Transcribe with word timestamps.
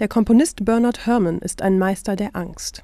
Der 0.00 0.08
Komponist 0.08 0.64
Bernard 0.64 1.06
Herrmann 1.06 1.38
ist 1.38 1.62
ein 1.62 1.78
Meister 1.78 2.16
der 2.16 2.34
Angst. 2.34 2.82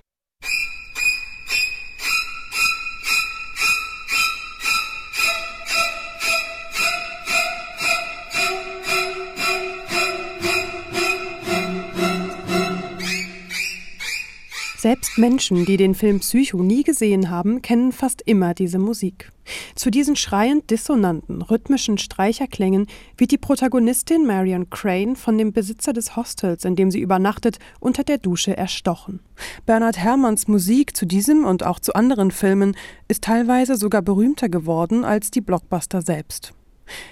Selbst 14.81 15.19
Menschen, 15.19 15.67
die 15.67 15.76
den 15.76 15.94
Film 15.94 16.20
Psycho 16.20 16.62
nie 16.62 16.84
gesehen 16.84 17.28
haben, 17.28 17.60
kennen 17.60 17.92
fast 17.92 18.22
immer 18.22 18.54
diese 18.54 18.78
Musik. 18.78 19.30
Zu 19.74 19.90
diesen 19.90 20.16
schreiend 20.16 20.70
dissonanten, 20.70 21.42
rhythmischen 21.42 21.98
Streicherklängen 21.98 22.86
wird 23.18 23.30
die 23.30 23.36
Protagonistin 23.36 24.27
Marion 24.27 24.70
Crane 24.70 25.16
von 25.16 25.36
dem 25.36 25.52
Besitzer 25.52 25.92
des 25.92 26.16
Hostels, 26.16 26.64
in 26.64 26.77
dem 26.77 26.90
sie 26.90 27.00
übernachtet, 27.00 27.58
unter 27.78 28.04
der 28.04 28.16
Dusche 28.16 28.56
erstochen. 28.56 29.20
Bernhard 29.66 29.98
Herrmanns 29.98 30.48
Musik 30.48 30.97
zu 30.97 31.05
diesem 31.05 31.44
und 31.44 31.62
auch 31.62 31.78
zu 31.78 31.92
anderen 31.92 32.30
Filmen 32.30 32.74
ist 33.06 33.24
teilweise 33.24 33.77
sogar 33.77 34.00
berühmter 34.00 34.48
geworden 34.48 35.05
als 35.05 35.30
die 35.30 35.42
Blockbuster 35.42 36.00
selbst. 36.00 36.55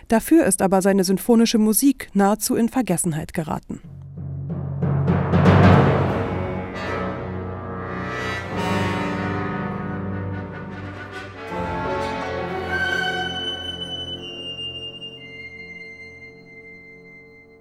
Dafür 0.08 0.46
ist 0.46 0.62
aber 0.62 0.80
seine 0.80 1.04
symphonische 1.04 1.58
Musik 1.58 2.08
nahezu 2.14 2.56
in 2.56 2.70
Vergessenheit 2.70 3.34
geraten. 3.34 3.82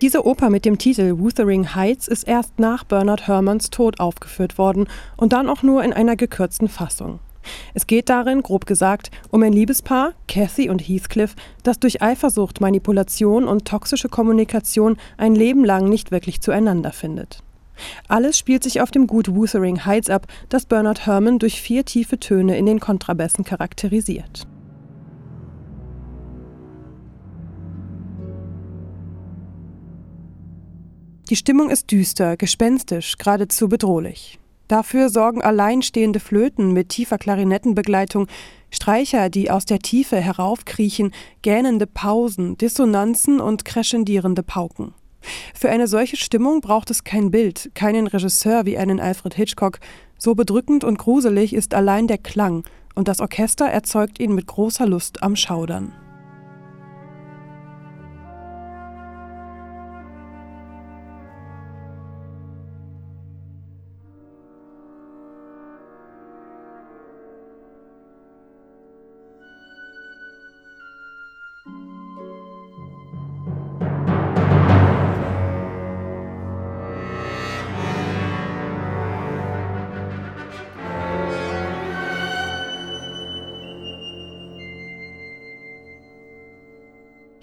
Diese 0.01 0.27
Oper 0.27 0.51
mit 0.51 0.63
dem 0.63 0.77
Titel 0.77 1.17
Wuthering 1.17 1.73
Heights 1.73 2.07
ist 2.07 2.27
erst 2.27 2.59
nach 2.59 2.83
Bernard 2.83 3.25
Herrmanns 3.27 3.71
Tod 3.71 3.99
aufgeführt 3.99 4.59
worden 4.59 4.87
und 5.15 5.33
dann 5.33 5.49
auch 5.49 5.63
nur 5.63 5.83
in 5.83 5.91
einer 5.91 6.15
gekürzten 6.15 6.67
Fassung. 6.67 7.19
Es 7.73 7.87
geht 7.87 8.09
darin, 8.09 8.43
grob 8.43 8.67
gesagt, 8.67 9.09
um 9.31 9.41
ein 9.41 9.53
Liebespaar, 9.53 10.13
Cathy 10.27 10.69
und 10.69 10.87
Heathcliff, 10.87 11.35
das 11.63 11.79
durch 11.79 12.03
Eifersucht, 12.03 12.61
Manipulation 12.61 13.45
und 13.47 13.65
toxische 13.65 14.07
Kommunikation 14.07 14.97
ein 15.17 15.33
Leben 15.33 15.65
lang 15.65 15.89
nicht 15.89 16.11
wirklich 16.11 16.41
zueinander 16.41 16.91
findet. 16.91 17.41
Alles 18.07 18.37
spielt 18.37 18.63
sich 18.63 18.81
auf 18.81 18.91
dem 18.91 19.07
Gut 19.07 19.33
Wuthering 19.33 19.83
Heights 19.83 20.11
ab, 20.11 20.27
das 20.49 20.67
Bernard 20.67 21.07
Herrmann 21.07 21.39
durch 21.39 21.59
vier 21.59 21.85
tiefe 21.85 22.19
Töne 22.19 22.55
in 22.55 22.67
den 22.67 22.79
Kontrabässen 22.79 23.43
charakterisiert. 23.43 24.47
Die 31.29 31.35
Stimmung 31.35 31.69
ist 31.69 31.91
düster, 31.91 32.37
gespenstisch, 32.37 33.17
geradezu 33.17 33.67
bedrohlich. 33.67 34.39
Dafür 34.69 35.09
sorgen 35.09 35.41
alleinstehende 35.41 36.21
Flöten 36.21 36.71
mit 36.71 36.89
tiefer 36.89 37.17
Klarinettenbegleitung, 37.17 38.27
Streicher, 38.71 39.29
die 39.29 39.51
aus 39.51 39.65
der 39.65 39.79
Tiefe 39.79 40.17
heraufkriechen, 40.17 41.11
gähnende 41.41 41.85
Pausen, 41.85 42.57
Dissonanzen 42.57 43.41
und 43.41 43.65
crescendierende 43.65 44.41
Pauken. 44.43 44.93
Für 45.53 45.69
eine 45.69 45.87
solche 45.87 46.15
Stimmung 46.15 46.61
braucht 46.61 46.91
es 46.91 47.03
kein 47.03 47.29
Bild, 47.29 47.71
keinen 47.73 48.07
Regisseur 48.07 48.65
wie 48.65 48.77
einen 48.77 49.01
Alfred 49.01 49.33
Hitchcock. 49.33 49.79
So 50.17 50.33
bedrückend 50.33 50.85
und 50.85 50.97
gruselig 50.97 51.53
ist 51.53 51.73
allein 51.73 52.07
der 52.07 52.19
Klang, 52.19 52.63
und 52.95 53.09
das 53.09 53.19
Orchester 53.19 53.65
erzeugt 53.65 54.19
ihn 54.19 54.33
mit 54.33 54.47
großer 54.47 54.87
Lust 54.87 55.23
am 55.23 55.35
Schaudern. 55.35 55.93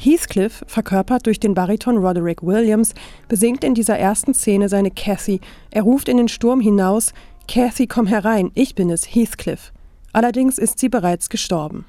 Heathcliff, 0.05 0.63
verkörpert 0.67 1.25
durch 1.25 1.41
den 1.41 1.55
Bariton 1.55 1.97
Roderick 1.97 2.43
Williams, 2.43 2.93
besingt 3.27 3.65
in 3.65 3.75
dieser 3.75 3.99
ersten 3.99 4.35
Szene 4.35 4.69
seine 4.69 4.91
Cathy. 4.91 5.41
Er 5.71 5.83
ruft 5.83 6.11
in 6.11 6.19
den 6.19 6.29
Sturm 6.29 6.61
hinaus: 6.61 7.15
Cathy, 7.49 7.87
komm 7.87 8.07
herein, 8.07 8.51
ich 8.55 8.75
bin 8.75 8.91
es, 8.91 9.15
Heathcliff. 9.15 9.73
Allerdings 10.13 10.59
ist 10.59 10.79
sie 10.79 10.91
bereits 10.91 11.31
gestorben. 11.31 11.87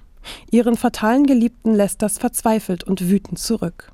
Ihren 0.49 0.77
fatalen 0.77 1.25
Geliebten 1.25 1.73
lässt 1.75 2.01
das 2.01 2.17
verzweifelt 2.17 2.85
und 2.85 3.09
wütend 3.09 3.37
zurück. 3.37 3.91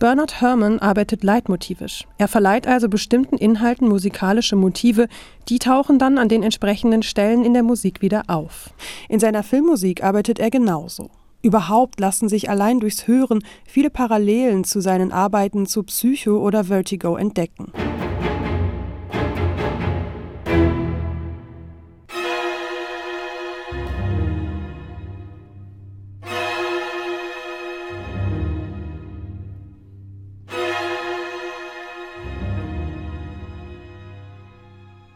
Bernard 0.00 0.40
Herrmann 0.40 0.78
arbeitet 0.78 1.22
leitmotivisch. 1.22 2.06
Er 2.16 2.26
verleiht 2.26 2.66
also 2.66 2.88
bestimmten 2.88 3.36
Inhalten 3.36 3.86
musikalische 3.86 4.56
Motive, 4.56 5.08
die 5.50 5.58
tauchen 5.58 5.98
dann 5.98 6.16
an 6.16 6.30
den 6.30 6.42
entsprechenden 6.42 7.02
Stellen 7.02 7.44
in 7.44 7.52
der 7.52 7.62
Musik 7.62 8.00
wieder 8.00 8.22
auf. 8.28 8.70
In 9.10 9.20
seiner 9.20 9.42
Filmmusik 9.42 10.02
arbeitet 10.02 10.38
er 10.38 10.50
genauso. 10.50 11.10
Überhaupt 11.42 12.00
lassen 12.00 12.28
sich 12.28 12.50
allein 12.50 12.80
durchs 12.80 13.06
Hören 13.06 13.42
viele 13.66 13.90
Parallelen 13.90 14.64
zu 14.64 14.80
seinen 14.80 15.10
Arbeiten 15.10 15.66
zu 15.66 15.82
Psycho 15.84 16.38
oder 16.38 16.64
Vertigo 16.64 17.16
entdecken. 17.16 17.72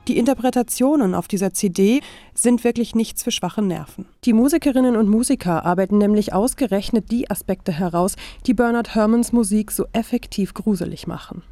Die 0.07 0.19
Interpretationen 0.19 1.15
auf 1.15 1.29
dieser 1.29 1.55
CD 1.55 2.03
sind 2.35 2.63
wirklich 2.63 2.95
nichts 2.95 3.23
für 3.23 3.31
schwache 3.31 3.63
Nerven. 3.63 4.05
Die 4.25 4.35
Musikerinnen 4.35 4.97
und 4.97 5.09
Musiker 5.09 5.65
arbeiten 5.65 5.97
nämlich 5.97 6.35
ausgerechnet 6.35 7.11
die 7.11 7.31
Aspekte 7.31 7.73
heraus, 7.73 8.17
die 8.47 8.53
Bernard 8.53 8.95
Herrmanns 8.95 9.33
Musik 9.33 9.73
so 9.73 9.87
effektiv 9.95 10.53
gruselig 10.53 11.07
machen. 11.07 11.43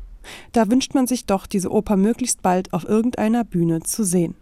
Da 0.52 0.70
wünscht 0.70 0.94
man 0.94 1.06
sich 1.06 1.26
doch, 1.26 1.46
diese 1.46 1.70
Oper 1.70 1.96
möglichst 1.96 2.42
bald 2.42 2.72
auf 2.72 2.84
irgendeiner 2.88 3.42
Bühne 3.42 3.80
zu 3.80 4.04
sehen. 4.04 4.30